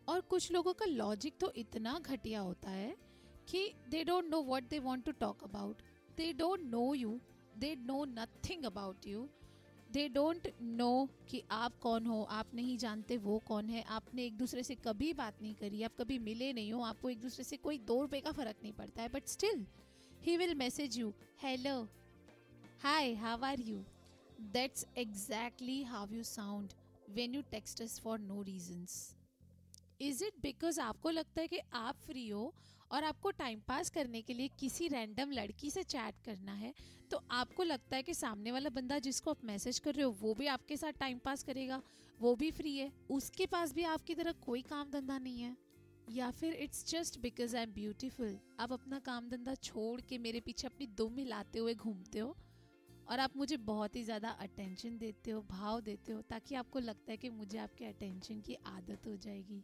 और 0.08 0.20
कुछ 0.20 0.50
लोगों 0.52 0.72
का 0.72 0.84
लॉजिक 0.84 1.34
तो 1.40 1.52
इतना 1.56 1.98
घटिया 1.98 2.40
होता 2.40 2.70
है 2.70 2.94
कि 3.48 3.72
they 3.90 4.04
don't 4.04 4.30
know 4.30 4.42
what 4.42 4.68
they 4.68 4.78
want 4.78 5.04
to 5.04 5.12
talk 5.12 5.42
about 5.44 5.82
they 6.16 6.32
don't 6.32 6.60
know 6.60 6.94
you 6.94 7.20
they 7.58 7.74
know 7.76 8.04
nothing 8.04 8.64
about 8.64 9.06
you 9.06 9.28
they 9.92 10.08
don't 10.08 10.48
know 10.62 11.08
कि 11.28 11.42
आप 11.50 11.78
कौन 11.78 12.06
हो, 12.06 12.22
आप 12.22 12.46
नहीं 12.54 12.76
जानते 12.78 13.16
वो 13.16 13.38
कौन 13.38 13.68
है। 13.68 13.82
आपने 13.82 14.24
एक 14.24 14.36
दूसरे 14.38 14.62
से 14.62 14.74
कभी 14.74 15.12
बात 15.12 15.42
नहीं 15.42 15.54
करी, 15.54 15.82
आप 15.82 15.92
कभी 15.98 16.18
मिले 16.18 16.52
नहीं 16.52 16.72
हो, 16.72 16.82
आपको 16.82 17.10
एक 17.10 17.20
दूसरे 17.20 17.44
से 17.44 17.56
कोई 17.56 17.78
दो 17.78 18.00
रुपये 18.02 18.20
का 18.20 18.32
फ़र्क 18.32 18.56
नहीं 18.62 18.72
पड़ता 18.72 19.02
है। 19.02 19.08
But 19.08 19.26
still 19.26 19.66
he 20.22 20.36
will 20.36 20.54
message 20.54 20.98
you 20.98 21.12
hello 21.42 21.88
hi 22.82 23.14
how 23.14 23.44
are 23.44 23.60
you 23.60 23.84
that's 24.52 24.86
exactly 24.98 25.82
how 25.82 26.12
you 26.12 26.22
sound 26.22 26.72
when 27.10 27.34
you 27.34 27.42
text 27.50 27.82
for 28.00 28.18
no 28.18 28.42
reasons 28.42 29.14
is 30.00 30.24
it 30.24 30.32
because 30.42 30.80
आपको 30.80 31.10
लगता 31.10 31.40
है 31.40 31.48
कि 31.48 31.58
आप 31.74 31.96
फ्री 31.96 32.28
हो 32.28 32.52
और 32.90 33.04
आपको 33.04 33.30
टाइम 33.30 33.60
पास 33.68 33.90
करने 33.90 34.20
के 34.22 34.34
लिए 34.34 34.48
किसी 34.58 34.88
रैंडम 34.88 35.30
लड़की 35.30 35.70
से 35.70 35.82
चैट 35.82 36.20
करना 36.24 36.52
है 36.52 36.72
तो 37.10 37.20
आपको 37.30 37.62
लगता 37.62 37.96
है 37.96 38.02
कि 38.02 38.14
सामने 38.14 38.52
वाला 38.52 38.70
बंदा 38.70 38.98
जिसको 38.98 39.30
आप 39.30 39.44
मैसेज 39.44 39.78
कर 39.78 39.94
रहे 39.94 40.04
हो, 40.04 40.10
वो 40.10 40.34
भी 40.34 40.46
आपके 40.46 40.76
साथ 40.76 40.92
टाइम 40.92 41.18
पास 41.18 41.42
करेगा, 41.42 41.80
वो 42.18 42.34
भी 42.36 42.50
फ्री 42.50 42.76
है, 42.76 42.90
उसके 43.10 43.46
पास 43.46 43.72
भी 43.74 43.82
आपकी 43.84 44.14
तरह 44.14 44.32
कोई 44.44 44.62
काम 44.62 44.90
धंधा 44.90 45.18
नहीं 45.18 45.40
है? 45.40 45.56
या 46.08 46.30
फिर 46.30 46.52
it's 46.54 46.84
just 46.90 47.18
because 47.20 47.56
I 47.56 47.62
am 47.62 47.72
beautiful 47.72 48.38
आप 48.60 48.72
अपना 48.72 48.98
काम 48.98 49.28
धंधा 49.28 49.54
छोड़ 49.54 50.00
के 50.00 50.18
मेरे 50.18 50.40
पीछे 50.40 50.66
अपनी 50.66 50.86
दुम 50.86 51.16
हिलाते 51.18 51.58
हुए 51.58 51.74
घूमते 51.74 52.18
हो 52.18 52.36
और 53.08 53.20
आप 53.20 53.36
मुझे 53.36 53.56
बहुत 53.56 53.96
ही 53.96 54.02
ज़्यादा 54.04 54.30
अटेंशन 54.40 54.98
देते 54.98 55.30
हो, 55.30 55.42
भाव 55.42 55.80
देते 55.80 56.12
हो, 56.12 56.20
ताकि 56.22 56.54
आपको 56.54 56.78
लगता 56.78 57.10
है 57.10 57.16
कि 57.16 57.30
मुझे 57.30 57.58
आपके 57.58 57.84
अटेंशन 57.84 58.40
की 58.40 58.54
आदत 58.66 59.06
हो 59.06 59.16
जाएगी। 59.16 59.62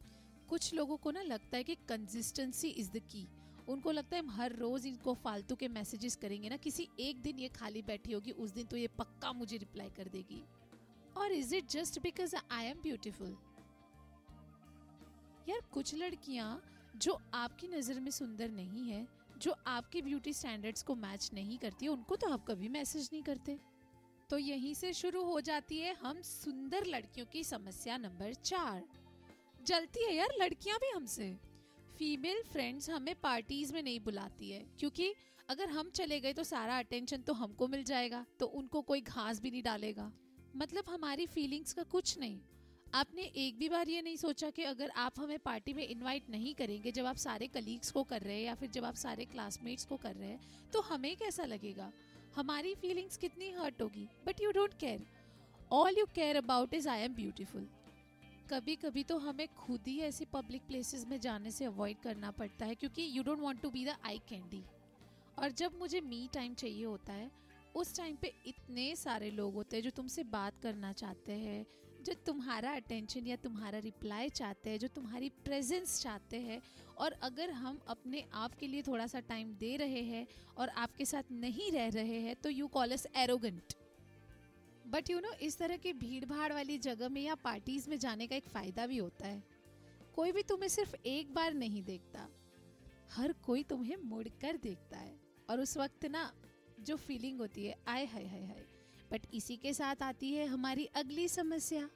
कुछ 0.49 0.73
लोगों 0.75 0.97
को 0.97 1.11
ना 1.11 1.23
लगता 1.23 1.57
है 1.57 1.65
कि 1.65 1.75
कंसिस्टेंसी 1.89 2.69
इज़ 2.71 2.91
द 2.91 3.01
की 3.13 3.27
उनको 3.69 3.91
लगता 3.91 4.17
है 4.17 4.23
हम 4.23 4.31
हर 4.31 4.53
रोज 4.53 4.87
इनको 4.87 5.15
फालतू 5.15 5.55
के 5.57 5.69
मैसेजेस 5.71 6.17
करेंगे 6.17 6.49
ना, 6.49 6.57
किसी 6.59 6.89
एक 7.01 7.23
दिन 7.23 7.39
ये 7.39 7.49
खाली 7.51 7.83
बैठी 7.83 8.13
होगी, 8.13 8.31
उस 8.33 8.51
दिन 8.51 8.67
तो 8.67 8.77
ये 8.77 8.89
पक्का 8.99 9.33
मुझे 9.33 9.57
रिप्लाई 9.57 9.91
कर 9.97 10.09
देगी। 10.09 10.43
और 11.17 11.33
is 11.33 11.55
it 11.55 11.69
just 11.71 11.99
because 12.03 12.35
I 12.37 12.65
am 12.65 12.81
beautiful 12.83 13.37
यार, 15.49 15.61
कुछ 15.73 15.95
लड़कियाँ 15.95 16.63
जो 16.97 17.19
आपकी 17.35 17.69
नज़र 17.69 18.01
में 18.01 18.11
सुंदर 18.11 18.51
नहीं 18.51 18.91
है, 18.91 19.07
जो 19.39 19.55
आपकी 19.67 20.03
ब्यूटी 20.03 20.33
स्टैंडर्ड्स 20.33 20.83
को 20.83 20.95
मैच 20.97 21.31
नहीं 21.35 21.59
करती, 21.59 21.89
उनको 21.89 22.17
तो 22.17 22.29
आप 22.29 22.45
कभी 22.49 22.69
मैसेज 22.71 23.09
नहीं 23.13 23.23
करते। 23.23 23.59
तो 24.31 24.39
यहीं 24.39 24.75
से 24.75 24.93
शुरू 24.93 25.23
हो 25.25 25.41
जाती 25.41 25.79
है 25.79 25.95
हम 25.95 26.21
सुंदर 26.23 26.85
लड़कियों 26.87 27.27
की 27.33 27.43
समस्या 27.45 27.97
नंबर 27.97 28.35
चार। 28.35 28.85
जलती 29.65 30.05
है 30.05 30.15
यार, 30.15 30.35
लड़कियाँ 30.41 30.79
भी 30.79 30.91
हमसे। 30.91 31.35
फीमेल 31.99 32.43
फ्रेंड्स 32.43 32.91
हमें 32.91 33.15
पार्टीज़ 33.21 33.73
में 33.75 33.83
नहीं 33.83 34.01
बुलाती 34.01 34.51
है, 34.51 34.65
क्योंकि 34.79 35.15
अगर 35.49 35.69
हम 35.69 35.91
चले 35.91 36.19
गए 36.21 36.33
तो 36.33 36.45
सारा 36.45 36.79
अटेंशन 36.79 37.23
तो 37.23 37.33
हमको 37.35 37.67
मिल 37.69 37.85
जाएगा 37.85 38.25
तो 38.39 38.47
उनको 38.55 38.83
कोई 38.83 39.01
घास 39.03 39.41
भी 39.41 39.51
नहीं 39.51 39.63
डालेगा। 39.63 40.11
मतलब 40.57 40.85
हमारी 40.89 41.27
फीलिंग्स 41.27 41.73
का 41.73 41.83
कुछ 41.85 42.19
नहीं। 42.19 42.41
आपने 42.95 43.23
एक 43.37 43.59
भी 43.59 43.69
बार 43.69 43.89
ये 43.89 44.03
नहीं 44.03 44.17
सोचा 44.17 44.51
कि 44.51 44.63
अगर 44.65 44.91
आप 44.97 45.19
हमें 45.19 45.39
पार्टी 45.39 45.73
में 45.73 45.87
इनवाइट 45.87 46.29
नहीं 46.31 46.55
करेंगे, 46.55 46.93
जब 46.93 47.07
आप 47.07 47.17
सारे 47.19 47.47
कलीग्स 47.49 47.91
को 47.91 48.03
कर 48.05 48.23
रहे 48.23 48.37
हैं 48.37 48.45
या 48.45 48.55
फिर 48.55 48.71
जब 48.71 48.85
आप 48.85 48.95
सारे 48.97 49.25
क्लासमेट्स 49.25 49.85
को 49.85 49.97
कर 49.97 50.15
रहे 50.15 50.29
हैं 50.29 50.71
तो 50.73 50.81
हमें 50.83 51.15
कैसा 51.17 51.45
लगेगा? 51.45 51.91
हमारी 52.37 52.75
फीलिंग्स 52.75 53.17
कितनी 53.17 53.51
हर्ट 53.53 53.83
होगी? 53.83 54.09
But 54.27 54.41
you 54.43 54.51
don't 54.53 54.75
care 54.81 55.07
all 55.73 55.99
you 55.99 56.07
care 56.15 56.37
about 56.37 56.75
is 56.75 56.89
I 56.89 57.01
am 57.01 57.15
beautiful 57.15 57.69
कभी 58.51 58.75
कभी 58.77 59.03
तो 59.05 59.17
हमें 59.19 59.47
खुद 59.49 59.81
ही 59.87 59.99
ऐसी 60.01 60.25
पब्लिक 60.25 60.63
प्लेसेस 60.63 61.07
में 61.07 61.21
जाने 61.21 61.51
से 61.51 61.65
अवॉइड 61.65 61.97
करना 62.03 62.31
पड़ता 62.31 62.67
है 62.67 62.75
क्योंकि 62.75 63.09
you 63.13 63.23
don't 63.23 63.41
want 63.41 63.61
to 63.63 63.71
be 63.71 63.85
the 63.85 63.97
eye 64.05 64.19
candy 64.29 64.63
और 65.39 65.51
जब 65.51 65.79
मुझे 65.79 66.01
मी 66.01 66.29
टाइम 66.35 66.55
चाहिए 66.55 66.85
होता 66.85 67.13
है, 67.13 67.31
उस 67.77 67.97
टाइम 67.97 68.17
पे 68.17 68.33
इतने 68.47 68.95
सारे 68.97 69.31
लोग 69.31 69.55
होते 69.55 69.77
हैं 69.77 69.85
जो 69.85 69.91
तुमसे 69.91 70.25
बात 70.25 70.61
करना 70.63 70.93
चाहते 70.93 71.33
हैं, 71.33 71.67
जो 72.05 72.15
तुम्हारा 72.27 72.75
अटेंशन 72.75 73.27
या 73.27 73.37
तुम्हारा 73.37 73.79
रिप्लाई 73.79 74.29
चाहते 74.29 74.71
हैं, 74.71 74.79
जो 74.79 74.89
तुम्हारी 74.89 75.29
प्रेजेंस 75.45 76.01
चाहते 76.03 76.41
हैं 76.41 76.61
और 76.99 77.13
अगर 77.23 77.51
हम 77.51 77.81
अपने 77.89 78.25
आप 78.35 78.55
के 78.55 78.67
लिए 78.67 78.83
थोड़ा 78.83 79.07
सा 79.07 79.21
टाइम 79.21 79.55
दे 79.55 79.77
रहे 79.77 80.03
हैं 80.03 80.27
और 80.59 80.69
आपके 80.69 81.05
साथ 81.05 81.33
नहीं 81.33 81.71
रह 81.73 81.89
रहे 81.89 82.21
हैं 82.21 82.37
तो 82.37 82.51
you 82.51 82.67
call 82.67 82.93
us 82.93 83.07
arrogant 83.17 83.75
but 84.95 85.11
you 85.11 85.21
know 85.21 85.33
इस 85.33 85.59
तरह 85.59 85.77
की 85.77 85.93
भीड़ 85.93 86.25
भाड़ 86.25 86.53
वाली 86.53 86.79
जगह 86.79 87.09
में 87.09 87.23
या 87.23 87.35
पार्टीज़ 87.35 87.91
में 87.91 87.99
जाने 87.99 88.27
का 88.27 88.37
एक 88.37 88.49
फ़ायदा 88.49 88.87
भी 88.87 88.97
होता 88.97 89.27
है। 89.27 89.43
कोई 90.15 90.33
भी 90.33 90.43
तुम्हें 90.43 90.69
सिर्फ़ 90.69 90.95
एक 91.07 91.35
बार 91.35 91.55
नहीं 91.55 91.83
देखता। 91.83 92.29
हर 93.13 93.33
कोई 93.33 93.63
तुम्हें 93.63 93.97
मुड़कर 93.97 94.57
देखता 94.57 94.99
है। 94.99 95.21
और 95.51 95.61
उस 95.61 95.77
वक्त 95.77 96.05
ना, 96.05 96.33
जो 96.81 96.97
फीलिंग 96.97 97.39
होती 97.39 97.65
है, 97.65 97.77
आय 97.89 98.05
हाय 98.05 98.25
हाय 98.25 98.45
हाय। 98.45 98.65
बट 99.13 99.21
इसी 99.35 99.57
के 99.57 99.75
साथ 99.75 100.03
आती 100.03 100.33
है 100.33 100.47
हमारी 100.47 100.85
अगली 100.85 101.29
समस्या। 101.29 101.91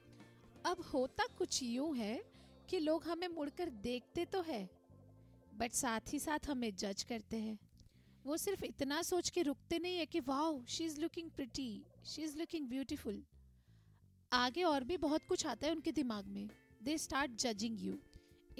अब 0.65 0.81
होता 0.81 1.25
कुछ 1.37 1.63
यूँ 1.63 1.97
है 1.97 2.23
कि 2.69 2.79
लोग 2.79 3.03
हमें 3.03 3.27
मुड़कर 3.27 3.69
देखते 3.69 4.25
तो 4.25 4.41
है 4.41 4.69
बट 5.53 5.71
साथ 5.71 6.13
ही 6.13 6.19
साथ 6.19 6.39
हमें 6.47 6.75
जज 6.75 7.03
करते 7.03 7.37
हैं। 7.37 7.68
वो 8.25 8.37
सिर्फ़ 8.37 8.63
इतना 8.65 9.01
सोच 9.01 9.29
के 9.29 9.41
रुकते 9.41 9.79
नहीं 9.79 9.97
है 9.97 10.05
कि, 10.05 10.19
wow 10.19 10.63
she 10.65 10.83
is 10.83 10.99
looking 11.01 11.29
pretty 11.31 11.83
she 12.05 12.21
is 12.21 12.37
looking 12.37 12.67
beautiful 12.67 13.23
आगे 14.31 14.63
और 14.63 14.83
भी 14.83 14.97
बहुत 14.97 15.25
कुछ 15.27 15.45
आता 15.45 15.67
है 15.67 15.73
उनके 15.73 15.91
दिमाग 15.91 16.25
में। 16.25 16.49
दे 16.83 16.97
स्टार्ट 16.97 17.31
जजिंग 17.31 17.81
यू 17.81 17.97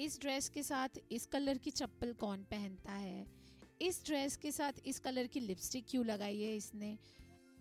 इस 0.00 0.20
ड्रेस 0.20 0.48
के 0.48 0.62
साथ 0.62 0.98
इस 1.12 1.26
कलर 1.26 1.58
की 1.58 1.70
चप्पल 1.70 2.12
कौन 2.12 2.42
पहनता 2.42 2.92
है? 2.92 3.26
इस 3.82 4.04
ड्रेस 4.06 4.36
के 4.36 4.52
साथ 4.52 4.72
इस 4.86 4.98
कलर 4.98 5.26
की 5.26 5.40
लिपस्टिक 5.40 5.84
क्यों 5.90 6.04
लगाई 6.06 6.40
है 6.40 6.56
इसने? 6.56 6.96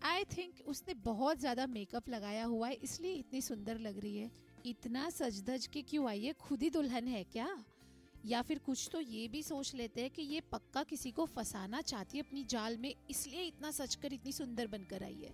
आई 0.03 0.24
थिंक 0.24 0.68
उसने 0.68 0.94
बहुत 0.94 1.39
ज़्यादा 1.39 1.68
मेकअप 1.68 2.10
लगाया 2.10 2.46
हुआ 2.46 2.68
है, 2.68 2.74
इसलिए 2.74 3.13
इतनी 3.13 3.41
सुंदर 3.41 3.79
लग 3.79 4.00
रही 4.00 4.18
है। 4.18 4.32
इतना 4.65 5.10
सज 5.10 5.41
धज 5.44 5.68
के 5.68 5.82
क्यों 5.82 6.08
आई 6.10 6.24
है? 6.24 6.34
खुद 6.34 6.63
ही 6.63 6.70
दुल्हन 6.70 7.08
है 7.08 7.24
क्या? 7.24 7.48
या 8.25 8.41
फिर 8.41 8.59
कुछ 8.59 8.89
तो 8.93 8.99
ये 8.99 9.27
भी 9.27 9.41
सोच 9.43 9.73
लेते 9.75 10.01
हैं 10.01 10.09
कि 10.09 10.21
ये 10.21 10.41
पक्का 10.51 10.83
किसी 10.83 11.11
को 11.11 11.25
फंसाना 11.25 11.81
चाहती 11.81 12.17
है 12.17 12.23
अपनी 12.23 12.43
जाल 12.43 12.77
में, 12.77 12.93
इसलिए 13.09 13.43
इतना 13.43 13.71
सच 13.71 13.95
कर 13.95 14.13
इतनी 14.13 14.31
सुंदर 14.31 14.67
बनकर 14.67 15.03
आई 15.03 15.21
है। 15.23 15.33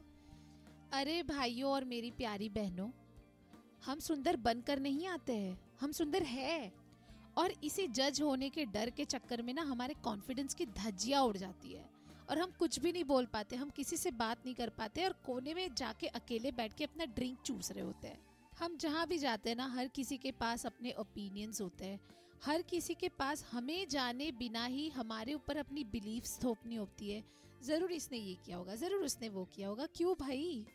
अरे 0.93 1.21
भाइयों 1.23 1.71
और 1.71 1.85
मेरी 1.85 2.11
प्यारी 2.11 2.49
बहनों, 2.49 2.89
हम 3.85 3.99
सुंदर 3.99 4.35
बनकर 4.35 4.79
नहीं 4.79 5.07
आते 5.07 5.33
हैं, 5.33 5.57
हम 5.81 5.91
सुंदर 5.91 6.23
है। 6.23 6.71
और 7.37 7.53
इसी 7.63 7.87
जज 7.87 8.21
होने 8.21 8.49
के 8.49 8.65
डर 8.65 8.89
के 8.89 9.05
चक्कर 9.05 9.41
में 9.41 9.53
ना 9.53 9.61
हमारे 9.61 9.93
कॉन्फिडेंस 9.93 10.53
की 10.53 10.65
धज्जियाँ 10.65 11.21
उड़ 11.23 11.37
जाती 11.37 11.73
है। 11.73 11.89
और 12.29 12.39
हम 12.39 12.51
कुछ 12.59 12.79
भी 12.79 12.91
नहीं 12.91 13.03
बोल 13.03 13.25
पाते, 13.25 13.55
हम 13.55 13.69
किसी 13.69 13.97
से 13.97 14.11
बात 14.11 14.45
नहीं 14.45 14.55
कर 14.55 14.69
पाते 14.69 15.03
और 15.05 15.13
कोने 15.25 15.53
में 15.53 15.73
जाके 15.75 16.07
अकेले 16.09 16.51
बैठ 16.51 16.73
के 16.73 16.83
अपना 16.83 17.05
ड्रिंक 17.05 17.41
चूस 17.41 17.71
रहे 17.71 17.83
होते 17.83 18.07
हैं। 18.07 18.19
हम 18.59 18.77
जहाँ 18.77 19.05
भी 19.07 19.17
जाते 19.17 19.49
हैं 19.49 19.57
ना, 19.57 19.67
हर 19.67 19.87
किसी 19.87 20.17
के 20.17 20.31
पास 20.31 20.65
अपने 20.65 20.91
ओपिनियंस 20.91 21.61
होते 21.61 21.85
हैं। 21.85 21.99
हर 22.45 22.61
किसी 22.61 22.93
के 22.93 23.07
पास 23.09 23.43
हमें 23.51 23.87
जाने 23.89 24.31
बिना 24.31 24.65
ही 24.65 24.87
हमारे 24.89 25.33
ऊपर 25.33 25.57
अपनी 25.57 25.83
बिलीफ्स 25.83 26.37
थोपनी 26.43 26.75
होती 26.75 27.09
है। 27.09 27.23
ज़रूर 27.63 27.91
इसने 27.91 28.17
ये 28.17 28.33
किया 28.45 28.57
होगा, 28.57 28.75
ज़रूर 28.75 29.03
उसने 29.03 29.29
वो 29.29 29.45
किया 29.45 29.67
होगा। 29.67 29.85
क्यों 29.95 30.13
भाई? 30.19 30.65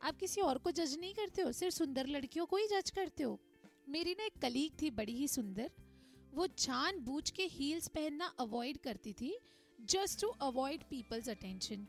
आप 0.00 0.16
किसी 0.16 0.40
और 0.40 0.58
को 0.58 0.70
जज 0.70 0.96
नहीं 1.00 1.14
करते 1.14 1.42
हो, 1.42 1.52
सिर्फ़ 1.52 1.74
सुंदर 1.74 2.06
लड़कियों 2.06 2.46
को 2.46 2.56
ही 2.56 2.66
जज 2.66 2.90
करते 2.90 3.22
हो। 3.22 3.38
मेरी 3.88 4.12
ना 4.12 4.24
एक 4.24 4.40
कलीग 4.42 4.72
थी, 4.82 4.90
बड़ी 4.90 5.12
ही 5.12 5.28
सुंदर। 5.28 5.70
वो 6.34 6.46
जान 6.58 6.98
बूझ 7.00 7.30
के 7.30 7.44
हील्स 7.52 7.88
पहनना 7.88 8.32
अवॉइड 8.40 8.78
करती 8.84 9.12
थी 9.12 9.34
just 9.78 10.20
to 10.20 10.28
avoid 10.42 10.82
people's 10.90 11.28
attention 11.28 11.86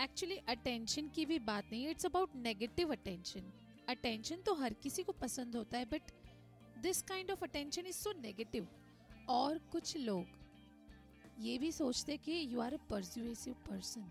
actually 0.00 0.36
attention 0.48 1.08
की 1.08 1.26
भी 1.26 1.38
बात 1.46 1.64
नहीं 1.72 1.88
it's 1.88 2.06
about 2.06 2.36
negative 2.36 2.92
attention 2.92 3.52
attention 3.88 4.42
तो 4.46 4.54
हर 4.54 4.72
किसी 4.82 5.02
को 5.02 5.12
पसंद 5.12 5.56
होता 5.56 5.78
है 5.78 5.84
but 5.84 6.10
this 6.84 7.00
kind 7.02 7.30
of 7.30 7.42
attention 7.44 7.86
is 7.86 7.96
so 7.96 8.12
negative 8.12 8.66
और 9.30 9.58
कुछ 9.72 9.96
लोग 9.96 10.24
ये 11.40 11.56
भी 11.58 11.70
सोचते 11.72 12.16
कि 12.16 12.32
you 12.50 12.60
are 12.60 12.74
a 12.74 12.78
persuasive 12.90 13.54
person 13.68 14.10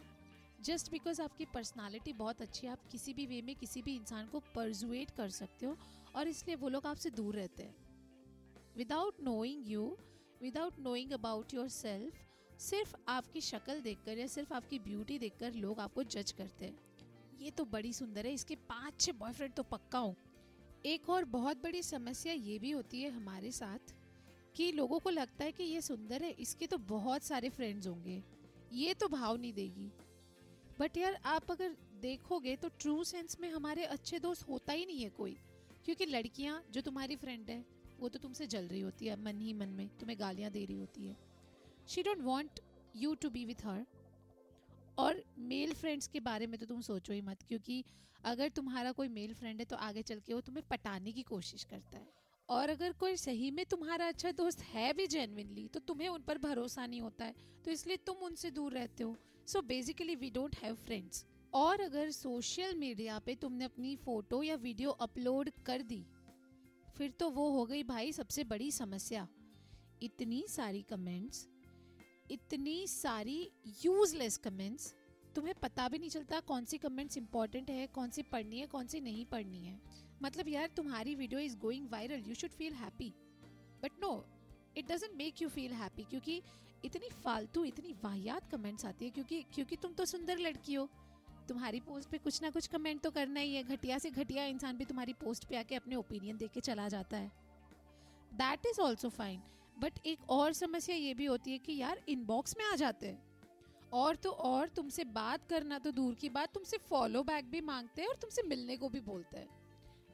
just 0.60 0.90
because 0.92 1.22
आपकी 1.22 1.46
पर्सनालिटी 1.54 2.14
बहुत 2.14 2.42
अच्छी 2.42 2.66
है, 2.68 2.72
आप 2.74 2.88
किसी 2.92 3.14
भी 3.14 3.26
वे 3.26 3.42
में 3.42 3.56
किसी 3.56 3.82
भी 3.82 3.96
इंसान 3.96 4.28
को 4.28 4.40
परजुएट 4.56 5.12
कर 5.18 5.30
सकते 5.30 5.66
हो 5.66 5.76
और 6.16 6.28
इसलिए 6.28 6.56
वो 6.56 6.70
लोग 6.70 6.88
आपसे 6.88 7.10
दूर 7.12 7.36
रहते 7.36 7.64
हैं. 7.64 7.76
Without 8.78 9.22
knowing 9.24 9.72
you 9.72 9.86
without 10.42 10.80
knowing 10.80 11.12
about 11.12 11.54
your 11.54 11.70
self 11.70 12.60
सिर्फ़ 12.62 12.96
आपकी 13.10 13.42
शक्ल 13.44 13.80
देखकर 13.82 14.18
या 14.18 14.28
सिर्फ़ 14.30 14.54
आपकी 14.54 14.80
ब्यूटी 14.82 15.20
देखकर 15.20 15.54
लोग 15.56 15.80
आपको 15.80 16.04
जज 16.06 16.32
करते 16.32 16.66
हैं. 16.66 16.78
ये 17.40 17.52
तो 17.52 17.66
बड़ी 17.68 17.94
सुंदर 17.94 18.26
है, 18.26 18.34
इसके 18.34 18.56
पाँच 18.70 19.02
छः 19.02 19.20
बॉयफ्रेंड 19.20 19.54
तो 19.54 19.64
पक्का 19.72 20.00
हूँ। 20.00 20.16
एक 20.86 21.10
और 21.10 21.26
बहुत 21.26 21.64
बड़ी 21.64 21.84
समस्या 21.84 22.34
ये 22.34 22.60
भी 22.60 22.72
होती 22.72 23.02
है 23.02 23.10
हमारे 23.10 23.52
साथ 23.52 23.94
कि 24.56 24.72
लोगों 24.72 25.00
को 25.00 25.10
लगता 25.10 25.44
है 25.44 25.52
कि 25.52 25.64
ये 25.64 25.82
सुंदर 25.82 26.24
है, 26.24 26.32
इसके 26.32 26.68
तो 26.68 26.78
बहुत 26.78 27.24
सारे 27.24 27.50
फ्रेंड्स 27.50 27.88
होंगे। 27.88 28.24
ये 28.74 28.94
तो 28.94 29.08
भाव 29.08 29.38
नहीं 29.38 29.54
देगी। 29.54 29.92
बट 30.80 30.98
यार, 30.98 31.14
आप 31.26 31.52
अगर 31.52 31.78
देखोगे 32.02 32.56
तो 32.56 32.70
ट्रू 32.70 33.04
सेंस 33.04 33.38
में 33.40 33.50
हमारे 33.50 33.84
अच्छे 33.84 34.20
दोस्त 34.20 34.50
होता 34.50 34.74
ही 34.74 34.86
नहीं 34.86 35.04
है 35.04 35.10
कोई। 35.10 35.38
क्योंकि 35.86 36.06
लड़कियाँ, 36.06 36.64
जो 36.72 36.82
तुम्हारी 36.82 37.16
फ्रेंड 37.16 37.50
है, 37.50 37.66
वो 38.00 38.10
तो 38.10 38.20
तुमसे 38.20 38.48
जल 38.48 38.68
रही 38.68 38.82
होती 38.82 39.06
है, 39.06 39.24
मन 39.24 39.42
ही 39.42 39.54
मन 39.54 39.70
में, 39.70 39.90
तुम्हें 40.00 40.20
गालियाँ 40.20 40.52
दे 40.52 40.66
रही 40.66 40.78
होती 40.78 41.08
है। 41.08 41.18
She 41.88 42.04
don't 42.04 42.22
want 42.22 42.60
you 42.96 43.16
to 43.16 43.30
be 43.30 43.46
with 43.46 43.66
her 43.66 43.86
और 44.98 45.24
मेल 45.42 45.74
फ्रेंड्स 45.74 46.08
के 46.08 46.20
बारे 46.22 46.48
में 46.48 46.60
तो 46.60 46.66
तुम 46.66 46.82
सोचो 46.84 47.14
ही 47.14 47.22
मत, 47.22 47.44
क्योंकि 47.48 47.84
अगर 48.24 48.50
तुम्हारा 48.50 48.92
कोई 48.92 49.08
मेल 49.10 49.34
फ्रेंड 49.34 49.60
है 49.60 49.66
तो 49.66 49.76
आगे 49.78 50.02
चल 50.04 50.20
के 50.20 50.34
वो 50.34 50.42
तुम्हें 50.42 50.64
पटाने 50.70 51.12
की 51.12 51.24
कोशिश 51.24 51.64
करता 51.64 51.98
है। 51.98 52.12
और 52.50 52.70
अगर 52.70 52.92
कोई 52.94 53.16
सही 53.18 53.50
में 53.52 53.66
तुम्हारा 53.66 54.08
अच्छा 54.08 54.32
दोस्त 54.34 54.62
है 54.66 54.92
भी 54.94 55.08
जेनविनली 55.08 55.68
तो 55.68 55.80
तुम्हें 55.82 56.08
उन 56.10 56.22
पर 56.22 56.38
भरोसा 56.40 56.86
नहीं 56.86 57.02
होता 57.02 57.26
है 57.26 57.36
तो 57.66 57.72
इसलिए 57.72 57.98
तुम 57.98 58.26
उनसे 58.26 58.52
दूर 58.52 58.74
रहते 58.74 59.04
हो। 59.04 59.16
So 59.48 59.62
basically 59.64 60.16
we 60.16 60.30
don't 60.32 60.56
have 60.56 60.76
friends 60.78 61.26
और 61.54 61.82
अगर 61.82 62.12
सोशल 62.12 62.76
मीडिया 62.78 63.20
पे 63.20 63.36
तुमने 63.36 63.66
अपनी 63.66 63.96
फ़ोटो 63.98 64.42
या 64.44 64.56
वीडियो 64.58 64.92
अपलोड 65.02 65.50
कर 65.66 65.82
दी, 65.84 66.04
फिर 66.88 67.12
तो 67.12 67.30
वो 67.32 67.50
हो 67.52 67.66
गई 67.66 67.84
भाई 67.86 68.12
सबसे 68.12 68.44
बड़ी 68.46 68.72
समस्या। 68.72 69.28
इतनी 70.02 70.44
सारी 70.50 70.82
कमेंट्स 70.82 71.48
इतनी 72.30 72.86
सारी 72.88 73.40
यूजलेस 73.86 74.38
कमेंट्स 74.38 74.94
तुम्हें 75.36 75.54
पता 75.62 75.88
भी 75.90 76.00
नहीं 76.00 76.10
चलता 76.10 76.40
कौन 76.40 76.66
सी 76.66 76.78
कमेंट्स 76.78 77.18
इंपॉर्टेंट 77.18 77.70
है, 77.70 77.88
कौन 77.88 78.10
सी 78.10 78.24
पढ़नी 78.24 78.60
है, 78.60 78.68
कौन 78.68 78.88
सी 78.88 79.00
नहीं 79.02 79.26
पढ़नी 79.26 79.66
है। 79.66 79.80
मतलब 80.24 80.48
यार, 80.48 80.68
तुम्हारी 80.68 81.16
video 81.16 81.40
is 81.40 81.58
going 81.58 81.88
viral 81.92 82.24
you 82.28 82.36
should 82.36 82.52
feel 82.52 82.74
happy 82.74 83.14
but 83.84 84.00
no 84.02 84.14
it 84.78 84.92
doesn't 84.92 85.16
make 85.16 85.42
you 85.42 85.50
feel 85.50 85.74
happy 85.74 86.04
क्योंकि 86.04 86.42
इतनी 86.86 87.10
फालतू, 87.24 87.64
इतनी 87.66 87.94
वाहियात 88.04 88.50
कमेंट्स 88.52 88.86
आती 88.86 89.06
है 89.06 89.12
क्योंकि 89.12 89.42
क्योंकि 89.54 89.76
तुम 89.76 89.94
तो 89.94 90.06
सुंदर 90.06 90.38
लड़की 90.38 90.74
हो। 90.74 90.90
तुम्हारी 91.48 91.80
पोस्ट 91.80 92.10
पे 92.10 92.18
कुछ 92.18 92.42
ना 92.42 92.50
कुछ 92.50 92.68
कमेंट 92.68 93.02
तो 93.02 93.12
करना 93.12 93.40
ही 93.40 93.56
है। 93.56 93.64
घटिया 93.64 93.98
से 93.98 94.10
घटिया 94.12 94.46
इंसान 94.46 94.78
भी 94.78 94.86
तुम्हारी 94.86 95.14
पोस्ट 95.14 95.46
पे 95.46 95.58
आके 95.58 95.76
अपने 95.76 95.96
ओपिनियन 95.96 96.38
दे 96.38 96.48
के 96.48 96.62
चला 96.62 96.88
जाता 96.90 97.18
है। 97.18 97.32
That 98.34 98.66
is 98.66 98.82
also 98.82 99.10
fine 99.10 99.42
but 99.78 100.00
एक 100.06 100.30
और 100.30 100.54
समस्या 100.54 100.96
ये 100.96 101.14
भी 101.14 101.26
होती 101.26 101.52
है 101.52 101.58
कि 101.58 101.76
यार 101.78 102.02
इनबॉक्स 102.10 102.56
में 102.58 102.66
आ 102.66 102.76
जाते 102.76 103.08
हैं। 103.08 103.22
और 103.94 104.16
तो 104.16 104.30
और 104.30 104.70
तुमसे 104.70 105.04
बात 105.04 105.48
करना 105.48 105.80
तो 105.80 105.92
दूर 105.92 106.16
की 106.16 106.30
बात, 106.30 106.54
तुमसे 106.54 106.78
फॉलो 106.80 107.24
बैक 107.24 107.50
भी 107.52 107.62
मांगते 107.62 108.02
हैं 108.02 108.10
और 108.10 108.16
तुमसे 108.16 108.44
मिलने 108.44 108.78
को 108.78 108.90
भी 108.90 109.00
बोलते 109.00 109.38
हैं। 109.38 109.48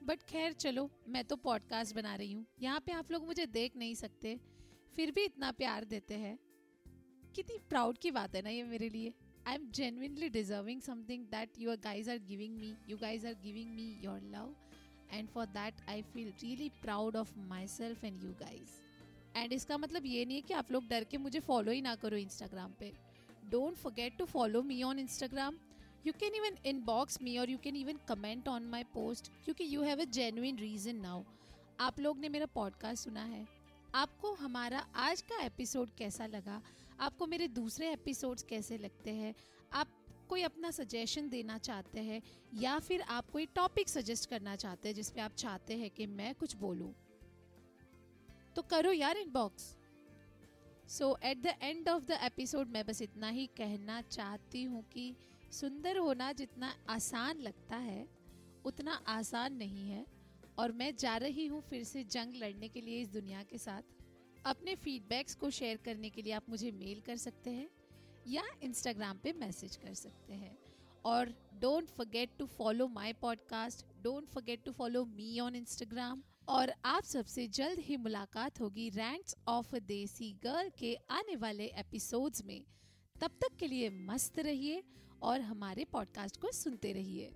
बट 0.03 0.23
खैर, 0.23 0.53
चलो, 0.53 0.89
मैं 1.09 1.23
तो 1.23 1.35
पॉडकास्ट 1.35 1.95
बना 1.95 2.15
रही 2.15 2.33
हूँ। 2.33 2.45
यहाँ 2.61 2.79
पे 2.79 2.91
आप 2.91 3.11
लोग 3.11 3.25
मुझे 3.25 3.45
देख 3.45 3.77
नहीं 3.77 3.95
सकते, 3.95 4.39
फिर 4.95 5.11
भी 5.11 5.23
इतना 5.23 5.51
प्यार 5.51 5.85
देते 5.85 6.13
हैं। 6.13 6.37
कितनी 7.35 7.57
प्राउड 7.69 7.97
की 7.97 8.11
बात 8.11 8.35
है 8.35 8.41
ना 8.41 8.49
ये 8.49 8.63
मेरे 8.63 8.89
लिए। 8.89 9.13
I 9.47 9.55
am 9.55 9.69
genuinely 9.71 10.29
deserving 10.29 10.81
something 10.81 11.25
that 11.25 11.59
your 11.59 11.75
guys 11.75 12.09
are 12.11 12.17
giving 12.17 12.57
me 12.57 12.73
you 12.89 12.97
guys 12.97 13.27
are 13.27 13.33
giving 13.43 13.73
me 13.75 13.85
your 14.03 14.21
love 14.31 14.55
and 15.13 15.29
for 15.29 15.45
that 15.47 15.81
I 15.89 16.01
feel 16.13 16.33
really 16.43 16.69
proud 16.81 17.15
of 17.15 17.33
my 17.39 17.67
self 17.67 18.03
and 18.03 18.23
you 18.23 18.31
guys 18.31 18.77
and 19.35 19.53
इसका 19.53 19.77
मतलब 19.77 20.05
ये 20.05 20.25
नहीं 20.25 20.35
है 20.35 20.41
कि 20.41 20.53
आप 20.53 20.71
लोग 20.71 20.87
डर 20.87 21.03
के 21.03 21.17
मुझे 21.17 21.39
फॉलो 21.39 21.71
ही 21.71 21.81
ना 21.81 21.95
करो 21.95 22.17
इंस्टाग्राम 22.17 22.71
पे। 22.79 22.93
Don't 23.49 23.77
forget 23.77 24.17
to 24.21 24.27
follow 24.35 24.61
me 24.71 24.83
on 24.83 25.07
Instagram. 25.07 25.53
You 26.07 26.13
can 26.13 26.31
even 26.31 26.63
inbox 26.65 27.21
me 27.21 27.37
और 27.37 27.49
you 27.49 27.57
can 27.57 27.75
even 27.75 27.99
comment 28.07 28.47
on 28.47 28.63
my 28.63 28.83
post 28.83 29.31
क्योंकि 29.45 29.75
you 29.75 29.81
have 29.81 30.01
a 30.01 30.03
genuine 30.03 30.59
reason 30.59 30.95
now 30.95 31.23
आप 31.79 31.99
लोग 31.99 32.19
ने 32.19 32.29
मेरा 32.29 32.45
पॉडकास्ट 32.45 33.03
सुना 33.03 33.23
है। 33.23 33.47
आपको 33.95 34.33
हमारा 34.33 34.79
आज 34.95 35.21
का 35.21 35.41
एपिसोड 35.41 35.89
कैसा 35.97 36.25
लगा? 36.25 36.61
आपको 36.99 37.27
मेरे 37.27 37.47
दूसरे 37.47 37.93
एपिसोड्स 37.93 38.43
कैसे 38.43 38.77
लगते 38.77 39.11
हैं? 39.11 39.35
आप 39.73 39.87
कोई 40.29 40.41
अपना 40.41 40.71
सजेशन 40.71 41.29
देना 41.29 41.57
चाहते 41.57 41.99
हैं 41.99 42.21
या 42.53 42.79
फिर 42.79 43.01
आप 43.01 43.29
कोई 43.29 43.45
टॉपिक 43.45 43.89
सजेस्ट 43.89 44.29
करना 44.29 44.55
चाहते 44.55 44.89
हैं 44.89 44.95
जिस 44.95 45.05
जिसपे 45.05 45.21
आप 45.21 45.31
चाहते 45.31 45.77
हैं 45.77 45.89
कि 45.89 46.07
मैं 46.07 46.35
कुछ 46.35 46.55
बोलूँ? 46.55 46.95
तो 48.59 48.63
करो 48.63 48.91
यार 48.91 49.17
inbox 49.17 49.63
so 50.87 51.17
at 51.23 51.37
the 51.37 51.53
end 51.61 51.89
of 51.89 52.05
the 52.05 52.11
episode 52.11 52.69
मैं 52.69 52.85
बस 52.85 53.01
इतना 53.01 53.27
ही 53.29 53.45
कहना 53.47 54.01
चाहती 54.01 54.63
हूँ 54.63 54.83
कि 54.83 55.15
सुंदर 55.51 55.97
होना 55.97 56.31
जितना 56.31 56.73
आसान 56.89 57.39
लगता 57.39 57.75
है, 57.75 58.07
उतना 58.65 58.93
आसान 59.07 59.53
नहीं 59.53 59.89
है। 59.89 60.05
और 60.57 60.71
मैं 60.71 60.95
जा 60.95 61.17
रही 61.17 61.45
हूँ 61.45 61.61
फिर 61.61 61.83
से 61.83 62.03
जंग 62.03 62.35
लड़ने 62.35 62.67
के 62.67 62.81
लिए 62.81 63.01
इस 63.01 63.09
दुनिया 63.09 63.43
के 63.43 63.57
साथ। 63.57 63.81
अपने 64.45 64.75
फीडबैक्स 64.75 65.35
को 65.35 65.49
शेयर 65.49 65.77
करने 65.77 66.09
के 66.09 66.21
लिए 66.21 66.33
आप 66.33 66.49
मुझे 66.49 66.71
मेल 66.71 67.01
कर 67.01 67.15
सकते 67.15 67.49
हैं 67.49 67.69
या 68.27 68.43
इंस्टाग्राम 68.63 69.17
पे 69.17 69.33
मैसेज 69.33 69.75
कर 69.75 69.93
सकते 69.93 70.33
हैं। 70.33 70.57
और 71.05 71.33
don't 71.53 71.89
forget 71.89 72.37
to 72.39 72.45
follow 72.45 72.87
my 72.87 73.13
podcast 73.13 73.85
don't 74.03 74.27
forget 74.27 74.63
to 74.63 74.71
follow 74.71 75.05
me 75.05 75.39
on 75.39 75.55
Instagram 75.55 76.23
और 76.49 76.73
आप 76.85 77.03
सबसे 77.03 77.47
जल्द 77.47 77.79
ही 77.79 77.97
मुलाकात 77.97 78.61
होगी 78.61 78.89
रैंक्स 78.89 79.35
ऑफ़ 79.47 79.75
देसी 79.75 80.39
गर्ल 80.43 80.69
के 80.79 80.97
आने 81.09 81.35
वाले 81.35 81.65
एपिसोड्स 81.65 82.45
में। 82.45 82.61
तब 83.21 83.31
तक 83.31 83.55
के 83.59 83.67
लिए 83.67 83.89
मस्त 83.89 84.39
रहिए 84.39 84.83
और 85.21 85.41
हमारे 85.41 85.85
पॉडकास्ट 85.85 86.37
को 86.37 86.51
सुनते 86.51 86.93
रहिए। 86.93 87.31